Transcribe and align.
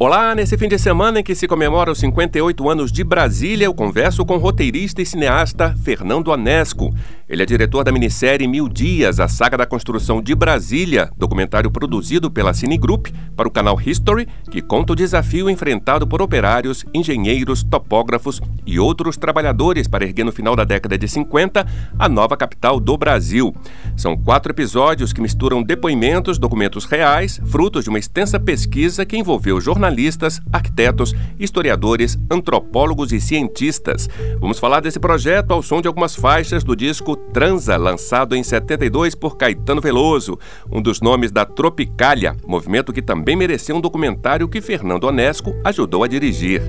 Olá, 0.00 0.32
nesse 0.32 0.56
fim 0.56 0.68
de 0.68 0.78
semana 0.78 1.18
em 1.18 1.24
que 1.24 1.34
se 1.34 1.48
comemora 1.48 1.90
os 1.90 1.98
58 1.98 2.70
anos 2.70 2.92
de 2.92 3.02
Brasília, 3.02 3.64
eu 3.64 3.74
converso 3.74 4.24
com 4.24 4.36
o 4.36 4.38
roteirista 4.38 5.02
e 5.02 5.06
cineasta 5.06 5.74
Fernando 5.82 6.32
Anesco. 6.32 6.94
Ele 7.28 7.42
é 7.42 7.46
diretor 7.46 7.82
da 7.82 7.90
minissérie 7.90 8.46
Mil 8.46 8.68
Dias, 8.68 9.18
a 9.18 9.26
saga 9.26 9.56
da 9.58 9.66
construção 9.66 10.22
de 10.22 10.36
Brasília, 10.36 11.10
documentário 11.16 11.68
produzido 11.68 12.30
pela 12.30 12.54
Cine 12.54 12.78
Group 12.78 13.08
para 13.36 13.48
o 13.48 13.50
canal 13.50 13.78
History, 13.78 14.28
que 14.52 14.62
conta 14.62 14.92
o 14.92 14.96
desafio 14.96 15.50
enfrentado 15.50 16.06
por 16.06 16.22
operários, 16.22 16.86
engenheiros, 16.94 17.64
topógrafos 17.64 18.40
e 18.64 18.78
outros 18.78 19.16
trabalhadores 19.16 19.88
para 19.88 20.04
erguer 20.04 20.24
no 20.24 20.32
final 20.32 20.54
da 20.54 20.62
década 20.62 20.96
de 20.96 21.08
50 21.08 21.66
a 21.98 22.08
nova 22.08 22.36
capital 22.36 22.78
do 22.78 22.96
Brasil. 22.96 23.52
São 23.96 24.16
quatro 24.16 24.52
episódios 24.52 25.12
que 25.12 25.20
misturam 25.20 25.60
depoimentos, 25.60 26.38
documentos 26.38 26.84
reais, 26.84 27.40
frutos 27.46 27.82
de 27.82 27.90
uma 27.90 27.98
extensa 27.98 28.38
pesquisa 28.38 29.04
que 29.04 29.16
envolveu 29.16 29.60
jornalistas 29.60 29.87
jornalistas, 29.88 30.40
arquitetos, 30.52 31.14
historiadores, 31.38 32.18
antropólogos 32.30 33.12
e 33.12 33.20
cientistas. 33.20 34.08
Vamos 34.38 34.58
falar 34.58 34.80
desse 34.80 35.00
projeto 35.00 35.52
ao 35.52 35.62
som 35.62 35.80
de 35.80 35.88
algumas 35.88 36.14
faixas 36.14 36.62
do 36.62 36.76
disco 36.76 37.16
Transa, 37.16 37.76
lançado 37.76 38.36
em 38.36 38.42
72 38.42 39.14
por 39.14 39.36
Caetano 39.36 39.80
Veloso, 39.80 40.38
um 40.70 40.82
dos 40.82 41.00
nomes 41.00 41.30
da 41.30 41.46
Tropicália, 41.46 42.36
movimento 42.46 42.92
que 42.92 43.00
também 43.00 43.34
mereceu 43.34 43.76
um 43.76 43.80
documentário 43.80 44.48
que 44.48 44.60
Fernando 44.60 45.04
Onesco 45.04 45.54
ajudou 45.64 46.04
a 46.04 46.08
dirigir. 46.08 46.62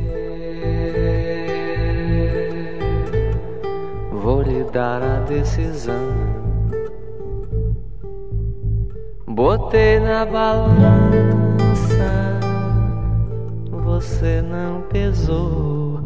Vou 4.12 4.42
lhe 4.42 4.64
dar 4.72 5.02
a 5.02 5.20
decisão. 5.22 6.30
Botei 9.28 10.00
na 10.00 10.26
balança 10.26 12.29
você 14.20 14.42
não 14.42 14.82
pesou. 14.82 16.02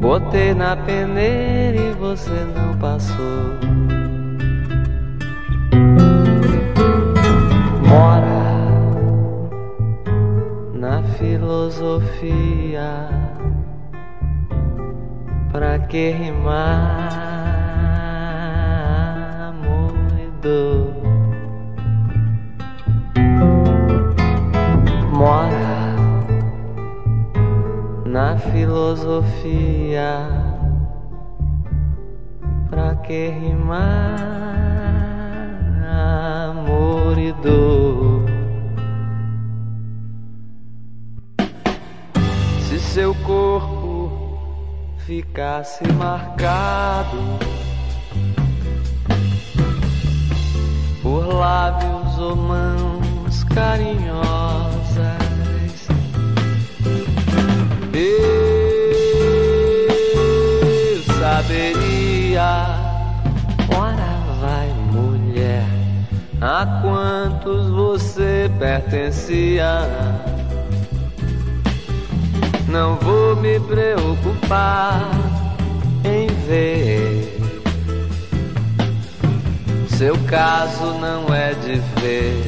Botei 0.00 0.54
na 0.54 0.76
peneira 0.76 1.76
e 1.76 1.92
você 1.94 2.30
não 2.54 2.78
passou. 2.78 3.58
Mora 7.88 8.46
na 10.72 11.02
filosofia. 11.18 13.08
Pra 15.50 15.80
que 15.80 16.10
rimar, 16.10 17.25
filosofia. 29.26 30.28
Pra 32.68 32.94
que 32.96 33.28
rimar 33.28 34.16
amor 36.50 37.18
e 37.18 37.32
dor? 37.32 38.26
Se 42.68 42.78
seu 42.78 43.14
corpo 43.26 44.10
ficasse 44.98 45.86
marcado 45.92 47.16
por 51.02 51.26
lábios 51.26 52.18
ou 52.18 52.36
mãos 52.36 53.44
carinhosas 53.44 54.65
Ora 62.38 64.20
vai, 64.40 64.68
mulher, 64.92 65.64
a 66.38 66.66
quantos 66.82 67.70
você 67.70 68.50
pertencia. 68.58 69.80
Não 72.68 72.96
vou 72.96 73.36
me 73.36 73.58
preocupar 73.60 75.00
em 76.04 76.26
ver. 76.46 77.38
Seu 79.88 80.14
caso 80.28 80.92
não 81.00 81.34
é 81.34 81.54
de 81.54 81.80
ver 82.02 82.42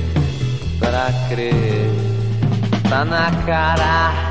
pra 0.78 1.08
crer, 1.30 1.90
tá 2.90 3.06
na 3.06 3.30
cara 3.46 4.28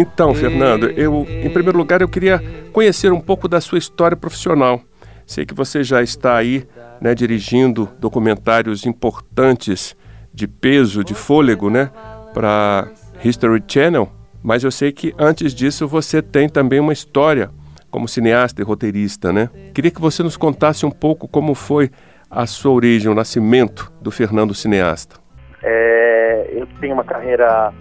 então, 0.00 0.34
Fernando, 0.34 0.90
eu, 0.96 1.26
em 1.28 1.50
primeiro 1.50 1.76
lugar, 1.76 2.00
eu 2.00 2.08
queria 2.08 2.42
conhecer 2.70 3.12
um 3.12 3.20
pouco 3.20 3.48
da 3.48 3.60
sua 3.60 3.78
história 3.78 4.16
profissional. 4.16 4.80
Sei 5.26 5.44
que 5.44 5.54
você 5.54 5.84
já 5.84 6.02
está 6.02 6.36
aí, 6.36 6.66
né, 7.00 7.14
dirigindo 7.14 7.88
documentários 7.98 8.86
importantes 8.86 9.96
de 10.32 10.48
peso, 10.48 11.04
de 11.04 11.14
fôlego, 11.14 11.70
né, 11.70 11.90
para 12.32 12.88
History 13.24 13.62
Channel. 13.66 14.10
Mas 14.42 14.64
eu 14.64 14.70
sei 14.70 14.90
que 14.90 15.14
antes 15.18 15.54
disso 15.54 15.86
você 15.86 16.22
tem 16.22 16.48
também 16.48 16.80
uma 16.80 16.92
história 16.92 17.50
como 17.90 18.08
cineasta 18.08 18.62
e 18.62 18.64
roteirista, 18.64 19.32
né? 19.32 19.50
Queria 19.74 19.90
que 19.90 20.00
você 20.00 20.22
nos 20.22 20.36
contasse 20.36 20.86
um 20.86 20.90
pouco 20.90 21.28
como 21.28 21.54
foi 21.54 21.90
a 22.30 22.46
sua 22.46 22.72
origem, 22.72 23.10
o 23.10 23.14
nascimento 23.14 23.92
do 24.00 24.10
Fernando 24.10 24.54
cineasta. 24.54 25.16
É, 25.62 26.50
eu 26.52 26.66
tenho 26.80 26.94
uma 26.94 27.04
carreira 27.04 27.72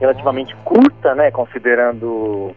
relativamente 0.00 0.56
curta, 0.64 1.14
né, 1.14 1.30
considerando 1.30 2.56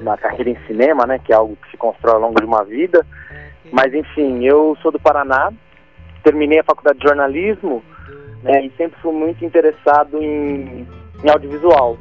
uma 0.00 0.16
carreira 0.16 0.50
em 0.50 0.66
cinema, 0.66 1.06
né, 1.06 1.18
que 1.18 1.32
é 1.32 1.36
algo 1.36 1.56
que 1.56 1.70
se 1.70 1.76
constrói 1.76 2.14
ao 2.14 2.20
longo 2.20 2.40
de 2.40 2.46
uma 2.46 2.64
vida. 2.64 3.04
Mas 3.72 3.92
enfim, 3.94 4.44
eu 4.44 4.76
sou 4.82 4.92
do 4.92 5.00
Paraná, 5.00 5.52
terminei 6.22 6.60
a 6.60 6.64
faculdade 6.64 6.98
de 6.98 7.06
jornalismo 7.06 7.82
né, 8.42 8.64
e 8.64 8.70
sempre 8.76 9.00
fui 9.00 9.12
muito 9.12 9.44
interessado 9.44 10.22
em, 10.22 10.86
em 11.22 11.30
audiovisual. 11.30 11.96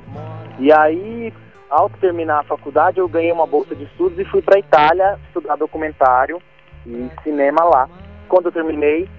E 0.60 0.72
aí, 0.72 1.34
ao 1.70 1.90
terminar 1.90 2.40
a 2.40 2.44
faculdade, 2.44 3.00
eu 3.00 3.08
ganhei 3.08 3.32
uma 3.32 3.48
bolsa 3.48 3.76
de 3.76 3.84
estudos 3.86 4.20
e 4.20 4.26
fui 4.26 4.42
para 4.42 4.58
a 4.58 4.60
Itália 4.60 5.20
estudar 5.28 5.56
documentário 5.56 6.42
e 6.86 7.10
cinema 7.24 7.64
lá. 7.64 7.90
Quando 8.28 8.48
eu 8.48 8.52
terminei, 8.52 9.10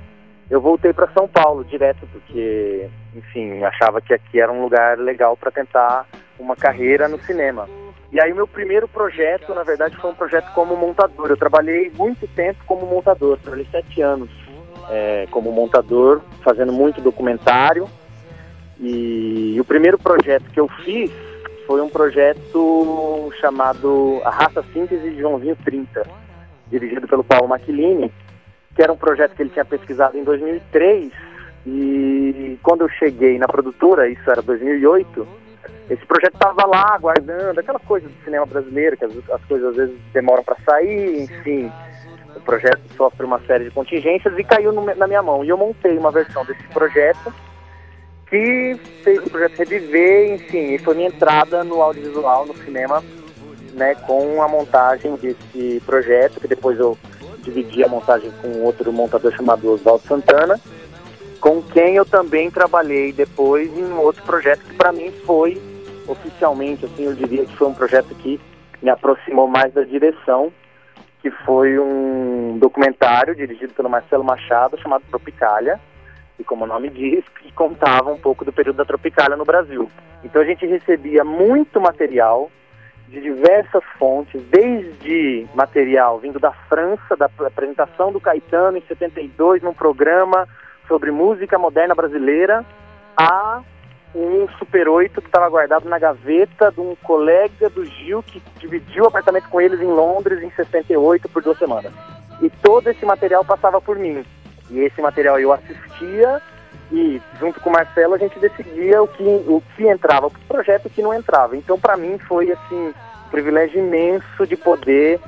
eu 0.50 0.60
voltei 0.60 0.92
para 0.92 1.10
São 1.12 1.26
Paulo 1.26 1.64
direto, 1.64 2.06
porque, 2.12 2.88
enfim, 3.14 3.62
achava 3.64 4.00
que 4.00 4.12
aqui 4.12 4.38
era 4.38 4.52
um 4.52 4.62
lugar 4.62 4.98
legal 4.98 5.36
para 5.36 5.50
tentar 5.50 6.06
uma 6.38 6.56
carreira 6.56 7.08
no 7.08 7.18
cinema. 7.20 7.68
E 8.12 8.20
aí, 8.20 8.32
meu 8.32 8.46
primeiro 8.46 8.86
projeto, 8.86 9.52
na 9.54 9.62
verdade, 9.62 9.96
foi 9.96 10.10
um 10.10 10.14
projeto 10.14 10.52
como 10.54 10.76
montador. 10.76 11.30
Eu 11.30 11.36
trabalhei 11.36 11.90
muito 11.96 12.26
tempo 12.28 12.62
como 12.66 12.86
montador, 12.86 13.38
trabalhei 13.38 13.66
sete 13.70 14.00
anos 14.00 14.30
é, 14.88 15.26
como 15.30 15.50
montador, 15.50 16.20
fazendo 16.42 16.72
muito 16.72 17.00
documentário. 17.00 17.88
E, 18.78 19.54
e 19.56 19.60
o 19.60 19.64
primeiro 19.64 19.98
projeto 19.98 20.50
que 20.50 20.60
eu 20.60 20.68
fiz 20.84 21.10
foi 21.66 21.80
um 21.80 21.88
projeto 21.88 23.32
chamado 23.40 24.20
A 24.24 24.30
Raça 24.30 24.64
Síntese 24.72 25.10
de 25.10 25.20
Joãozinho 25.20 25.56
30, 25.64 26.06
dirigido 26.68 27.08
pelo 27.08 27.24
Paulo 27.24 27.48
Maquilini 27.48 28.12
que 28.74 28.82
era 28.82 28.92
um 28.92 28.96
projeto 28.96 29.34
que 29.34 29.42
ele 29.42 29.50
tinha 29.50 29.64
pesquisado 29.64 30.18
em 30.18 30.24
2003 30.24 31.12
e 31.66 32.58
quando 32.62 32.82
eu 32.82 32.88
cheguei 32.88 33.38
na 33.38 33.46
produtora, 33.46 34.08
isso 34.08 34.28
era 34.30 34.42
2008, 34.42 35.26
esse 35.90 36.04
projeto 36.06 36.34
estava 36.34 36.66
lá 36.66 36.94
aguardando, 36.94 37.60
aquela 37.60 37.78
coisa 37.78 38.08
do 38.08 38.24
cinema 38.24 38.46
brasileiro, 38.46 38.96
que 38.96 39.04
as, 39.04 39.12
as 39.30 39.44
coisas 39.44 39.70
às 39.70 39.76
vezes 39.76 39.96
demoram 40.12 40.42
para 40.42 40.56
sair, 40.64 41.24
enfim. 41.24 41.70
O 42.34 42.40
projeto 42.40 42.80
sofre 42.96 43.26
uma 43.26 43.38
série 43.40 43.64
de 43.64 43.70
contingências 43.70 44.36
e 44.36 44.44
caiu 44.44 44.72
no, 44.72 44.82
na 44.94 45.06
minha 45.06 45.22
mão. 45.22 45.44
E 45.44 45.48
eu 45.48 45.56
montei 45.56 45.96
uma 45.96 46.10
versão 46.10 46.44
desse 46.44 46.62
projeto 46.68 47.32
que 48.28 48.80
fez 49.02 49.18
o 49.18 49.30
projeto 49.30 49.58
reviver, 49.58 50.34
enfim, 50.34 50.74
e 50.74 50.78
foi 50.78 50.94
minha 50.94 51.08
entrada 51.08 51.62
no 51.62 51.80
audiovisual, 51.82 52.46
no 52.46 52.56
cinema, 52.56 53.04
né, 53.74 53.94
com 53.94 54.42
a 54.42 54.48
montagem 54.48 55.14
desse 55.16 55.80
projeto, 55.84 56.40
que 56.40 56.48
depois 56.48 56.78
eu 56.78 56.96
dividi 57.42 57.84
a 57.84 57.88
montagem 57.88 58.32
com 58.40 58.62
outro 58.62 58.90
montador 58.90 59.32
chamado 59.36 59.70
Oswaldo 59.70 60.04
Santana, 60.04 60.58
com 61.40 61.62
quem 61.62 61.96
eu 61.96 62.06
também 62.06 62.50
trabalhei 62.50 63.12
depois 63.12 63.70
em 63.76 63.84
um 63.84 64.00
outro 64.00 64.22
projeto 64.24 64.64
que 64.64 64.74
para 64.74 64.92
mim 64.92 65.12
foi 65.26 65.60
oficialmente, 66.06 66.84
assim, 66.84 67.04
eu 67.04 67.14
diria 67.14 67.44
que 67.44 67.56
foi 67.56 67.68
um 67.68 67.74
projeto 67.74 68.14
que 68.14 68.40
me 68.82 68.90
aproximou 68.90 69.46
mais 69.48 69.72
da 69.72 69.82
direção, 69.82 70.52
que 71.20 71.30
foi 71.30 71.78
um 71.78 72.58
documentário 72.58 73.34
dirigido 73.34 73.72
pelo 73.72 73.88
Marcelo 73.88 74.22
Machado 74.22 74.78
chamado 74.80 75.04
Tropicália, 75.08 75.80
e 76.38 76.44
como 76.44 76.64
o 76.64 76.66
nome 76.66 76.90
diz, 76.90 77.24
que 77.40 77.52
contava 77.52 78.10
um 78.12 78.18
pouco 78.18 78.44
do 78.44 78.52
período 78.52 78.76
da 78.76 78.84
Tropicália 78.84 79.36
no 79.36 79.44
Brasil. 79.44 79.90
Então 80.22 80.42
a 80.42 80.44
gente 80.44 80.66
recebia 80.66 81.24
muito 81.24 81.80
material 81.80 82.50
de 83.08 83.20
diversas 83.20 83.82
fontes, 83.98 84.42
desde 84.50 85.46
material 85.54 86.18
vindo 86.18 86.38
da 86.38 86.52
França, 86.68 87.16
da 87.16 87.26
apresentação 87.46 88.10
do 88.10 88.20
Caetano 88.20 88.76
em 88.76 88.82
72 88.82 89.62
num 89.62 89.74
programa 89.74 90.48
sobre 90.88 91.10
música 91.10 91.58
moderna 91.58 91.94
brasileira, 91.94 92.64
a 93.16 93.62
um 94.14 94.46
Super 94.58 94.88
8 94.88 95.20
que 95.20 95.28
estava 95.28 95.48
guardado 95.48 95.88
na 95.88 95.98
gaveta 95.98 96.70
de 96.70 96.80
um 96.80 96.94
colega 97.02 97.68
do 97.68 97.84
Gil 97.84 98.22
que 98.22 98.40
dividiu 98.58 99.04
o 99.04 99.08
apartamento 99.08 99.48
com 99.48 99.60
eles 99.60 99.80
em 99.80 99.86
Londres 99.86 100.42
em 100.42 100.50
68 100.50 101.28
por 101.28 101.42
duas 101.42 101.58
semanas. 101.58 101.92
E 102.40 102.48
todo 102.48 102.88
esse 102.88 103.04
material 103.04 103.44
passava 103.44 103.80
por 103.80 103.98
mim. 103.98 104.24
E 104.70 104.80
esse 104.80 105.00
material 105.00 105.38
eu 105.38 105.52
assistia 105.52 106.40
e 106.92 107.20
junto 107.40 107.60
com 107.60 107.70
o 107.70 107.72
Marcelo 107.72 108.14
a 108.14 108.18
gente 108.18 108.38
decidia 108.38 109.02
o 109.02 109.08
que, 109.08 109.22
o 109.22 109.62
que 109.76 109.88
entrava, 109.88 110.28
o 110.28 110.30
projeto 110.46 110.88
que 110.88 111.02
não 111.02 111.12
entrava. 111.12 111.56
Então 111.56 111.78
para 111.78 111.96
mim 111.96 112.18
foi 112.18 112.52
assim 112.52 112.88
um 113.26 113.30
privilégio 113.30 113.80
imenso 113.80 114.46
de 114.46 114.56
poder 114.56 115.20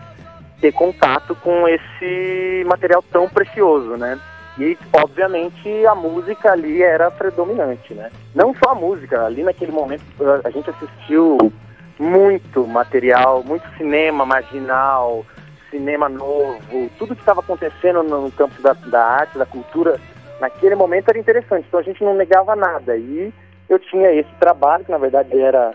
ter 0.60 0.72
contato 0.72 1.34
com 1.36 1.68
esse 1.68 2.64
material 2.66 3.02
tão 3.02 3.28
precioso, 3.28 3.96
né? 3.96 4.18
E, 4.58 4.76
obviamente, 4.92 5.86
a 5.86 5.94
música 5.94 6.52
ali 6.52 6.82
era 6.82 7.10
predominante, 7.10 7.92
né? 7.92 8.10
Não 8.34 8.54
só 8.54 8.70
a 8.70 8.74
música, 8.74 9.24
ali 9.24 9.42
naquele 9.42 9.70
momento 9.70 10.02
a 10.44 10.50
gente 10.50 10.70
assistiu 10.70 11.52
muito 11.98 12.66
material, 12.66 13.42
muito 13.44 13.68
cinema 13.76 14.24
marginal, 14.24 15.24
cinema 15.70 16.08
novo, 16.08 16.90
tudo 16.98 17.14
que 17.14 17.20
estava 17.20 17.40
acontecendo 17.40 18.02
no 18.02 18.30
campo 18.32 18.60
da, 18.62 18.72
da 18.72 19.04
arte, 19.04 19.36
da 19.36 19.44
cultura, 19.44 20.00
naquele 20.40 20.74
momento 20.74 21.10
era 21.10 21.18
interessante, 21.18 21.66
então 21.68 21.80
a 21.80 21.82
gente 21.82 22.02
não 22.02 22.14
negava 22.14 22.56
nada. 22.56 22.96
E 22.96 23.32
eu 23.68 23.78
tinha 23.78 24.10
esse 24.12 24.32
trabalho, 24.40 24.84
que 24.84 24.90
na 24.90 24.98
verdade 24.98 25.38
era, 25.38 25.74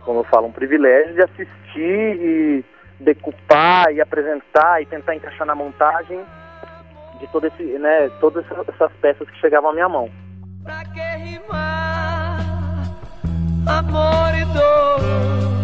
como 0.00 0.20
eu 0.20 0.24
falo, 0.24 0.48
um 0.48 0.52
privilégio 0.52 1.14
de 1.14 1.22
assistir 1.22 2.16
e 2.18 2.64
decupar 2.98 3.92
e 3.92 4.00
apresentar 4.00 4.82
e 4.82 4.86
tentar 4.86 5.14
encaixar 5.14 5.46
na 5.46 5.54
montagem 5.54 6.20
de 7.20 7.26
todo 7.28 7.46
esse, 7.46 7.62
né, 7.62 8.08
todas 8.20 8.44
essas 8.68 8.92
peças 9.00 9.28
que 9.28 9.40
chegavam 9.40 9.70
à 9.70 9.72
minha 9.72 9.88
mão. 9.88 10.10
Pra 10.64 10.84
que 10.84 11.00
rimar 11.00 12.40
amor 13.66 14.34
e 14.34 14.44
dor? 14.46 15.59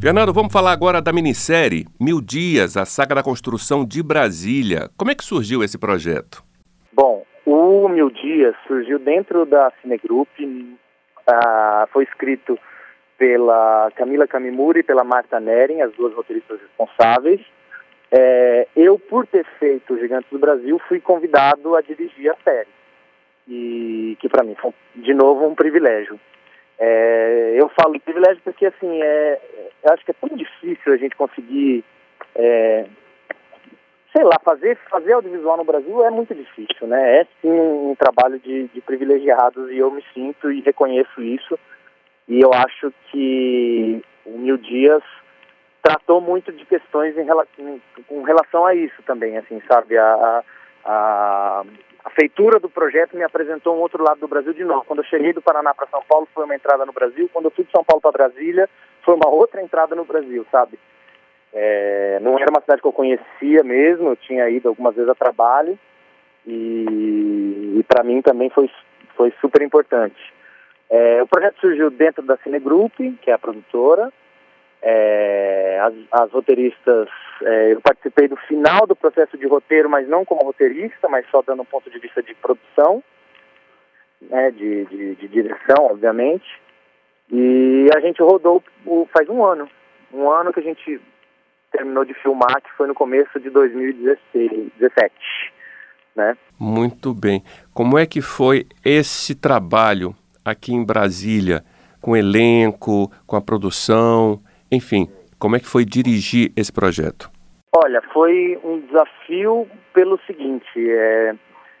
Fernando, 0.00 0.32
vamos 0.32 0.50
falar 0.50 0.72
agora 0.72 1.02
da 1.02 1.12
minissérie 1.12 1.84
Mil 2.00 2.22
Dias, 2.22 2.74
a 2.74 2.86
saga 2.86 3.16
da 3.16 3.22
construção 3.22 3.84
de 3.84 4.02
Brasília. 4.02 4.88
Como 4.96 5.10
é 5.10 5.14
que 5.14 5.22
surgiu 5.22 5.62
esse 5.62 5.76
projeto? 5.76 6.42
Bom, 6.90 7.22
o 7.44 7.86
Mil 7.86 8.08
Dias 8.08 8.56
surgiu 8.66 8.98
dentro 8.98 9.44
da 9.44 9.70
Cinegroup, 9.82 10.26
uh, 10.40 11.86
foi 11.92 12.04
escrito 12.04 12.58
pela 13.18 13.90
Camila 13.94 14.26
Camimuri 14.26 14.80
e 14.80 14.82
pela 14.82 15.04
Marta 15.04 15.38
Neren, 15.38 15.82
as 15.82 15.92
duas 15.92 16.14
roteiristas 16.14 16.58
responsáveis. 16.62 17.42
É, 18.10 18.68
eu, 18.74 18.98
por 18.98 19.26
ter 19.26 19.44
feito 19.58 19.98
Gigantes 19.98 20.30
do 20.30 20.38
Brasil, 20.38 20.80
fui 20.88 20.98
convidado 20.98 21.76
a 21.76 21.82
dirigir 21.82 22.30
a 22.30 22.36
série. 22.42 22.70
E 23.46 24.16
que 24.18 24.30
para 24.30 24.44
mim 24.44 24.54
foi, 24.54 24.72
de 24.96 25.12
novo, 25.12 25.46
um 25.46 25.54
privilégio. 25.54 26.18
É, 26.78 27.56
eu 27.56 27.68
falo 27.78 28.00
privilégio 28.00 28.40
porque, 28.42 28.64
assim, 28.64 29.02
é, 29.02 29.38
eu 29.82 29.92
acho 29.92 30.04
que 30.04 30.10
é 30.10 30.14
tão 30.14 30.36
difícil 30.36 30.92
a 30.92 30.96
gente 30.96 31.16
conseguir, 31.16 31.84
é, 32.34 32.86
sei 34.14 34.24
lá, 34.24 34.36
fazer, 34.44 34.76
fazer 34.90 35.12
audiovisual 35.12 35.56
no 35.56 35.64
Brasil 35.64 36.04
é 36.04 36.10
muito 36.10 36.34
difícil, 36.34 36.86
né? 36.86 37.20
É 37.20 37.24
sim 37.40 37.50
um, 37.50 37.94
trabalho 37.98 38.38
de, 38.38 38.68
de 38.68 38.80
privilegiados 38.80 39.70
e 39.70 39.78
eu 39.78 39.90
me 39.90 40.04
sinto 40.12 40.50
e 40.50 40.60
reconheço 40.60 41.22
isso. 41.22 41.58
E 42.28 42.40
eu 42.40 42.52
acho 42.52 42.92
que 43.10 44.02
o 44.24 44.38
Mil 44.38 44.56
Dias 44.58 45.02
tratou 45.82 46.20
muito 46.20 46.52
de 46.52 46.64
questões 46.66 47.16
em 47.16 47.24
relação, 47.24 47.80
com 48.06 48.22
relação 48.22 48.66
a 48.66 48.74
isso 48.74 49.02
também, 49.02 49.36
assim, 49.38 49.60
sabe? 49.66 49.96
A, 49.96 50.44
a 50.84 51.64
feitura 52.08 52.58
do 52.58 52.70
projeto 52.70 53.14
me 53.16 53.22
apresentou 53.22 53.76
um 53.76 53.80
outro 53.80 54.02
lado 54.02 54.20
do 54.20 54.28
Brasil 54.28 54.54
de 54.54 54.64
novo. 54.64 54.84
Quando 54.86 55.00
eu 55.00 55.04
cheguei 55.04 55.34
do 55.34 55.42
Paraná 55.42 55.74
para 55.74 55.86
São 55.88 56.02
Paulo, 56.08 56.26
foi 56.34 56.44
uma 56.44 56.54
entrada 56.54 56.86
no 56.86 56.92
Brasil. 56.92 57.28
Quando 57.32 57.46
eu 57.46 57.50
fui 57.50 57.64
de 57.64 57.70
São 57.70 57.84
Paulo 57.84 58.00
para 58.00 58.12
Brasília, 58.12 58.68
foi 59.04 59.14
uma 59.14 59.28
outra 59.28 59.60
entrada 59.60 59.94
no 59.94 60.04
Brasil, 60.04 60.46
sabe? 60.50 60.78
É, 61.52 62.18
não 62.22 62.38
era 62.38 62.50
uma 62.50 62.60
cidade 62.60 62.80
que 62.80 62.86
eu 62.88 62.92
conhecia 62.92 63.62
mesmo, 63.62 64.08
eu 64.08 64.16
tinha 64.16 64.48
ido 64.48 64.68
algumas 64.68 64.94
vezes 64.94 65.10
a 65.10 65.14
trabalho 65.14 65.78
e, 66.46 67.74
e 67.78 67.84
para 67.86 68.04
mim 68.04 68.22
também 68.22 68.48
foi, 68.50 68.70
foi 69.16 69.32
super 69.40 69.60
importante. 69.60 70.32
É, 70.88 71.22
o 71.22 71.26
projeto 71.26 71.60
surgiu 71.60 71.90
dentro 71.90 72.22
da 72.22 72.36
Cine 72.38 72.58
Group, 72.58 72.94
que 73.20 73.30
é 73.30 73.34
a 73.34 73.38
produtora. 73.38 74.12
É, 74.82 75.78
as, 75.82 75.94
as, 76.22 76.32
roteiristas, 76.32 77.08
é, 77.42 77.72
eu 77.72 77.80
participei 77.80 78.28
do 78.28 78.36
final 78.36 78.86
do 78.86 78.96
processo 78.96 79.36
de 79.36 79.46
roteiro, 79.46 79.90
mas 79.90 80.08
não 80.08 80.24
como 80.24 80.44
roteirista, 80.44 81.08
mas 81.08 81.28
só 81.30 81.42
dando 81.42 81.62
um 81.62 81.66
ponto 81.66 81.90
de 81.90 81.98
vista 81.98 82.22
de 82.22 82.34
produção, 82.34 83.02
né, 84.22 84.50
de, 84.50 84.86
de, 84.86 85.14
de 85.16 85.28
direção, 85.28 85.86
obviamente. 85.90 86.46
E 87.30 87.88
a 87.94 88.00
gente 88.00 88.22
rodou 88.22 88.62
o, 88.86 89.06
faz 89.12 89.28
um 89.28 89.44
ano, 89.44 89.68
um 90.12 90.30
ano 90.30 90.52
que 90.52 90.60
a 90.60 90.62
gente 90.62 91.00
terminou 91.70 92.04
de 92.04 92.14
filmar, 92.14 92.60
que 92.62 92.70
foi 92.76 92.86
no 92.88 92.94
começo 92.94 93.38
de 93.38 93.50
2017, 93.50 95.14
né? 96.16 96.36
Muito 96.58 97.14
bem. 97.14 97.42
Como 97.72 97.98
é 97.98 98.06
que 98.06 98.20
foi 98.20 98.66
esse 98.84 99.34
trabalho 99.34 100.14
aqui 100.44 100.72
em 100.72 100.84
Brasília, 100.84 101.64
com 102.00 102.12
o 102.12 102.16
elenco, 102.16 103.10
com 103.26 103.36
a 103.36 103.40
produção, 103.40 104.40
enfim, 104.70 105.08
como 105.38 105.56
é 105.56 105.60
que 105.60 105.66
foi 105.66 105.84
dirigir 105.84 106.52
esse 106.56 106.72
projeto? 106.72 107.30
Olha, 107.72 108.02
foi 108.12 108.58
um 108.64 108.80
desafio 108.80 109.68
pelo 109.92 110.18
seguinte, 110.26 110.68
é, 110.76 111.34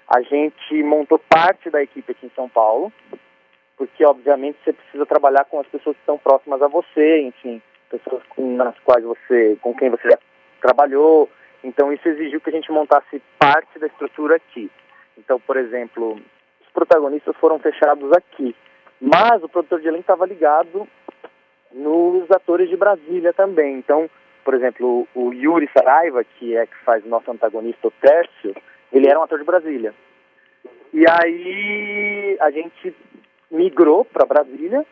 a 0.08 0.22
gente 0.22 0.82
montou 0.82 1.18
parte 1.18 1.68
da 1.70 1.82
equipe 1.82 2.12
aqui 2.12 2.26
em 2.26 2.32
São 2.34 2.48
Paulo, 2.48 2.92
porque 3.76 4.04
obviamente 4.04 4.58
você 4.64 4.72
precisa 4.72 5.06
trabalhar 5.06 5.44
com 5.44 5.60
as 5.60 5.66
pessoas 5.66 5.96
que 5.96 6.02
estão 6.02 6.18
próximas 6.18 6.60
a 6.62 6.68
você, 6.68 7.22
enfim, 7.22 7.62
pessoas 7.88 8.22
com, 8.28 8.56
nas 8.56 8.78
quais 8.80 9.04
você, 9.04 9.56
com 9.60 9.74
quem 9.74 9.90
você 9.90 10.10
já 10.10 10.18
trabalhou. 10.60 11.28
Então 11.62 11.92
isso 11.92 12.08
exigiu 12.08 12.40
que 12.40 12.50
a 12.50 12.52
gente 12.52 12.70
montasse 12.70 13.22
parte 13.38 13.78
da 13.78 13.86
estrutura 13.86 14.36
aqui. 14.36 14.70
Então, 15.16 15.40
por 15.40 15.56
exemplo, 15.56 16.14
os 16.60 16.68
protagonistas 16.72 17.36
foram 17.36 17.58
fechados 17.58 18.10
aqui, 18.12 18.54
mas 19.00 19.42
o 19.42 19.48
produtor 19.48 19.80
de 19.80 19.88
elenco 19.88 20.02
estava 20.02 20.26
ligado 20.26 20.86
nos 21.72 22.30
atores 22.30 22.68
de 22.68 22.76
Brasília 22.76 23.32
também. 23.32 23.76
Então, 23.76 24.08
por 24.44 24.54
exemplo, 24.54 25.06
o 25.14 25.32
Yuri 25.32 25.68
Saraiva, 25.72 26.24
que 26.24 26.56
é 26.56 26.66
que 26.66 26.76
faz 26.84 27.04
o 27.04 27.08
nosso 27.08 27.30
antagonista, 27.30 27.88
o 27.88 27.92
Tércio, 27.92 28.54
ele 28.92 29.08
era 29.08 29.18
um 29.18 29.22
ator 29.22 29.38
de 29.38 29.44
Brasília. 29.44 29.94
E 30.92 31.04
aí 31.08 32.36
a 32.40 32.50
gente 32.50 32.94
migrou 33.50 34.04
para 34.04 34.26
Brasília 34.26 34.84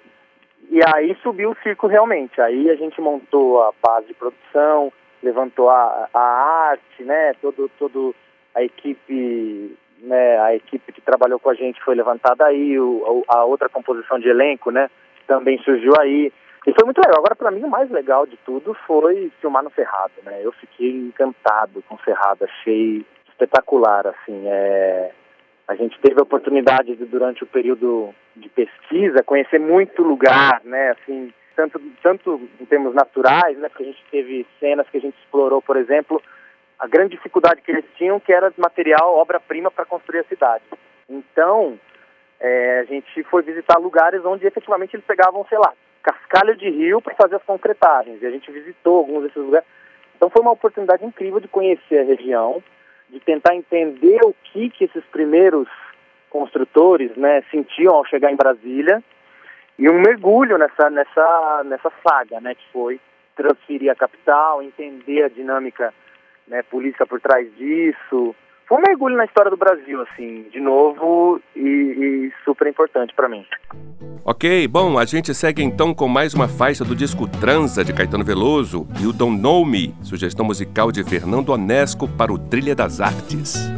e 0.70 0.80
aí 0.94 1.16
subiu 1.22 1.50
o 1.50 1.56
circo 1.62 1.86
realmente. 1.86 2.40
Aí 2.40 2.70
a 2.70 2.76
gente 2.76 3.00
montou 3.00 3.62
a 3.62 3.72
base 3.82 4.08
de 4.08 4.14
produção, 4.14 4.92
levantou 5.22 5.70
a, 5.70 6.08
a 6.12 6.20
arte, 6.70 7.02
né? 7.02 7.32
Todo, 7.40 7.70
todo 7.78 8.14
a 8.54 8.62
equipe, 8.62 9.76
né? 10.00 10.38
A 10.40 10.54
equipe 10.54 10.92
que 10.92 11.00
trabalhou 11.00 11.38
com 11.38 11.50
a 11.50 11.54
gente 11.54 11.82
foi 11.82 11.94
levantada 11.94 12.46
aí, 12.46 12.78
o, 12.78 13.24
a 13.28 13.44
outra 13.44 13.68
composição 13.68 14.18
de 14.18 14.28
elenco, 14.28 14.70
né? 14.70 14.90
Também 15.26 15.58
surgiu 15.62 15.92
aí. 15.98 16.32
E 16.68 16.72
foi 16.74 16.84
muito 16.84 16.98
legal. 16.98 17.20
Agora, 17.20 17.34
para 17.34 17.50
mim, 17.50 17.64
o 17.64 17.70
mais 17.70 17.90
legal 17.90 18.26
de 18.26 18.36
tudo 18.44 18.74
foi 18.86 19.32
filmar 19.40 19.64
no 19.64 19.70
Cerrado, 19.70 20.12
né? 20.22 20.40
Eu 20.42 20.52
fiquei 20.52 20.90
encantado 20.90 21.82
com 21.88 21.94
o 21.94 22.00
Cerrado, 22.04 22.44
achei 22.44 23.06
espetacular, 23.26 24.06
assim. 24.06 24.46
É... 24.46 25.10
A 25.66 25.74
gente 25.74 25.98
teve 26.00 26.20
a 26.20 26.24
oportunidade 26.24 26.94
de, 26.94 27.06
durante 27.06 27.42
o 27.42 27.46
período 27.46 28.14
de 28.36 28.50
pesquisa, 28.50 29.22
conhecer 29.22 29.58
muito 29.58 30.02
lugar, 30.02 30.60
né? 30.62 30.90
Assim, 30.90 31.32
tanto, 31.56 31.80
tanto 32.02 32.38
em 32.60 32.66
termos 32.66 32.94
naturais, 32.94 33.56
né? 33.56 33.70
Porque 33.70 33.84
a 33.84 33.86
gente 33.86 34.04
teve 34.10 34.46
cenas 34.60 34.86
que 34.90 34.98
a 34.98 35.00
gente 35.00 35.16
explorou, 35.20 35.62
por 35.62 35.78
exemplo, 35.78 36.20
a 36.78 36.86
grande 36.86 37.16
dificuldade 37.16 37.62
que 37.62 37.70
eles 37.70 37.86
tinham, 37.96 38.20
que 38.20 38.32
era 38.32 38.52
material, 38.58 39.14
obra-prima 39.14 39.70
para 39.70 39.86
construir 39.86 40.20
a 40.20 40.24
cidade. 40.24 40.64
Então, 41.08 41.80
é, 42.38 42.80
a 42.80 42.84
gente 42.84 43.22
foi 43.24 43.42
visitar 43.42 43.78
lugares 43.78 44.22
onde 44.22 44.46
efetivamente 44.46 44.94
eles 44.94 45.06
pegavam, 45.06 45.46
sei 45.48 45.56
lá, 45.56 45.72
cascalho 46.08 46.56
de 46.56 46.70
rio 46.70 47.00
para 47.02 47.14
fazer 47.14 47.36
as 47.36 47.42
concretagens. 47.42 48.22
E 48.22 48.26
a 48.26 48.30
gente 48.30 48.50
visitou 48.50 48.98
alguns 48.98 49.24
desses 49.24 49.36
lugares. 49.36 49.66
Então 50.16 50.30
foi 50.30 50.40
uma 50.42 50.52
oportunidade 50.52 51.04
incrível 51.04 51.38
de 51.38 51.48
conhecer 51.48 52.00
a 52.00 52.04
região, 52.04 52.62
de 53.08 53.20
tentar 53.20 53.54
entender 53.54 54.18
o 54.24 54.34
que, 54.44 54.70
que 54.70 54.84
esses 54.84 55.04
primeiros 55.06 55.68
construtores 56.30 57.14
né, 57.16 57.42
sentiam 57.50 57.94
ao 57.94 58.04
chegar 58.04 58.30
em 58.30 58.36
Brasília 58.36 59.02
e 59.78 59.88
um 59.88 60.00
mergulho 60.00 60.58
nessa, 60.58 60.90
nessa, 60.90 61.62
nessa 61.64 61.92
saga, 62.06 62.40
né, 62.40 62.54
que 62.54 62.64
foi 62.72 63.00
transferir 63.36 63.90
a 63.90 63.94
capital, 63.94 64.62
entender 64.62 65.22
a 65.22 65.28
dinâmica 65.28 65.94
né, 66.48 66.62
política 66.62 67.06
por 67.06 67.20
trás 67.20 67.46
disso. 67.56 68.34
Foi 68.66 68.78
um 68.78 68.82
mergulho 68.86 69.16
na 69.16 69.24
história 69.24 69.50
do 69.50 69.56
Brasil, 69.56 70.02
assim, 70.02 70.42
de 70.50 70.60
novo 70.60 71.40
e, 71.54 71.60
super 72.48 72.66
importante 72.66 73.12
para 73.14 73.28
mim. 73.28 73.44
Ok, 74.24 74.66
bom, 74.68 74.98
a 74.98 75.04
gente 75.04 75.34
segue 75.34 75.62
então 75.62 75.92
com 75.92 76.08
mais 76.08 76.32
uma 76.32 76.48
faixa 76.48 76.82
do 76.82 76.96
disco 76.96 77.28
Transa 77.28 77.84
de 77.84 77.92
Caetano 77.92 78.24
Veloso 78.24 78.86
e 78.98 79.06
o 79.06 79.12
Don't 79.12 79.38
Know 79.38 79.66
Me, 79.66 79.94
sugestão 80.02 80.46
musical 80.46 80.90
de 80.90 81.04
Fernando 81.04 81.50
Onesco 81.50 82.08
para 82.08 82.32
o 82.32 82.38
Trilha 82.38 82.74
das 82.74 83.02
Artes. 83.02 83.77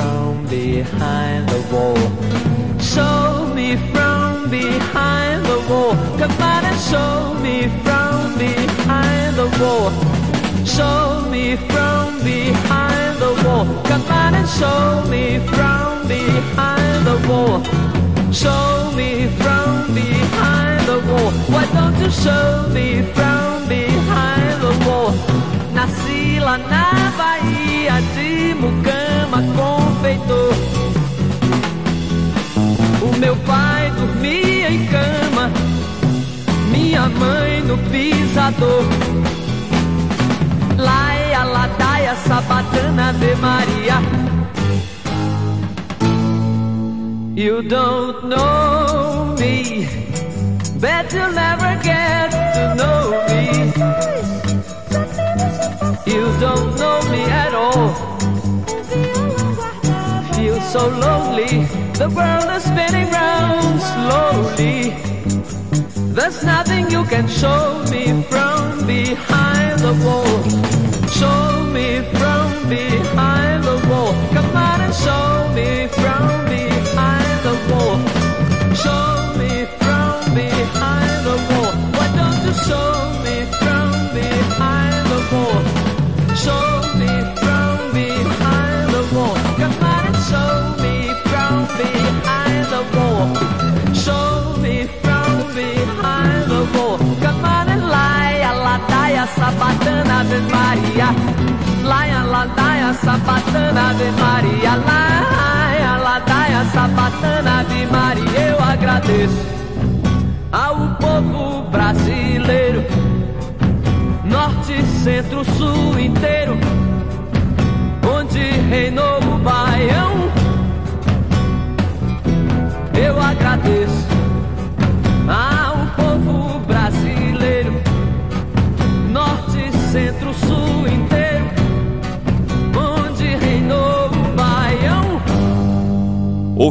behind 0.51 1.47
the 1.47 1.61
wall. 1.71 1.95
Show 2.93 3.53
me 3.55 3.77
from 3.91 4.49
behind 4.49 5.45
the 5.45 5.59
wall. 5.69 5.93
Come 6.19 6.35
on 6.51 6.65
and 6.69 6.79
show 6.91 7.33
me 7.45 7.55
from 7.83 8.37
behind 8.37 9.37
the 9.39 9.47
wall. 9.59 9.89
Show 10.65 11.29
me 11.31 11.55
from 11.55 12.21
behind 12.31 13.13
the 13.23 13.31
wall. 13.43 13.65
Come 13.89 14.05
on 14.21 14.35
and 14.39 14.49
show 14.59 15.05
me 15.13 15.39
from 15.53 16.07
behind 16.09 16.99
the 17.09 17.17
wall. 17.29 17.63
Show 18.43 18.91
me 18.99 19.27
from 19.41 19.95
behind 19.95 20.81
the 20.91 20.99
wall. 21.09 21.31
Why 21.53 21.65
don't 21.75 21.97
you 22.03 22.11
show 22.11 22.69
me 22.75 22.87
from 23.13 23.30
mãe 37.19 37.61
no 37.61 37.77
pisador. 37.89 38.83
Laia, 40.77 41.43
ladaia, 41.43 42.15
sabatana, 42.27 43.09
Ave 43.09 43.35
Maria. 43.35 43.97
You 47.35 47.63
don't 47.63 48.29
know 48.29 49.35
me, 49.39 49.87
bet 50.79 51.11
you'll 51.13 51.31
never 51.31 51.71
get 51.81 52.29
to 52.55 52.75
know 52.79 53.03
me. 53.29 53.43
You 56.11 56.23
don't 56.39 56.75
know 56.81 56.99
me 57.11 57.21
at 57.43 57.53
all. 57.53 57.89
Feel 60.33 60.59
so 60.61 60.87
lonely, 60.87 61.65
the 61.93 62.09
world 62.15 62.49
is 62.55 62.63
spinning 62.63 63.09
round 63.11 63.81
slowly. 63.81 65.10
There's 66.13 66.43
nothing 66.43 66.91
you 66.91 67.05
can 67.05 67.27
show 67.27 67.83
me 67.89 68.23
from 68.23 68.85
behind 68.85 69.79
the 69.79 69.93
wall. 70.03 70.43
Show 71.19 71.63
me 71.71 72.01
from 72.17 72.69
behind 72.69 73.40
Ave 100.41 100.51
Maria. 100.51 101.13
Laia, 101.83 102.23
ladaia, 102.23 102.93
sabatana, 102.93 103.89
Ave 103.89 104.11
Maria. 104.11 104.75
Laia, 104.75 105.97
ladaia, 105.97 106.65
sabatana, 106.73 107.59
Ave 107.59 107.85
Maria. 107.87 108.39
Eu 108.39 108.59
agradeço 108.59 109.37
ao 110.51 110.95
povo 110.95 111.63
brasileiro, 111.69 112.83
norte, 114.25 114.83
centro, 115.03 115.43
sul 115.45 115.99
inteiro, 115.99 116.57
onde 118.07 118.39
reinou 118.39 119.20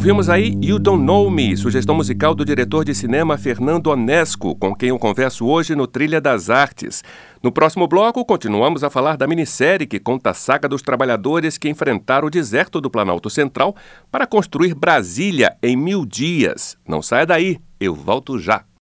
Ouvimos 0.01 0.31
aí 0.31 0.57
You 0.63 0.79
Don't 0.79 1.05
Know 1.05 1.31
Me, 1.31 1.55
sugestão 1.55 1.95
musical 1.95 2.35
do 2.35 2.43
diretor 2.43 2.87
de 2.87 2.95
cinema 2.95 3.37
Fernando 3.37 3.89
Onesco, 3.89 4.57
com 4.57 4.75
quem 4.75 4.89
eu 4.89 4.99
converso 4.99 5.45
hoje 5.47 5.75
no 5.75 5.87
Trilha 5.87 6.23
das 6.23 6.49
Artes. 6.49 7.05
No 7.43 7.53
próximo 7.53 7.87
bloco, 7.87 8.25
continuamos 8.25 8.83
a 8.83 8.89
falar 8.89 9.19
da 9.19 9.27
minissérie 9.27 9.87
que 9.87 10.01
conta 10.01 10.31
a 10.31 10.35
saga 10.35 10.67
dos 10.67 10.81
trabalhadores 10.81 11.59
que 11.59 11.69
enfrentaram 11.69 12.29
o 12.29 12.31
deserto 12.31 12.81
do 12.81 12.89
Planalto 12.89 13.29
Central 13.29 13.77
para 14.11 14.27
construir 14.27 14.75
Brasília 14.75 15.55
em 15.63 15.77
mil 15.77 16.07
dias. 16.07 16.79
Não 16.89 17.03
saia 17.03 17.27
daí, 17.27 17.59
eu 17.79 17.95
volto 17.95 18.39
já. 18.39 18.70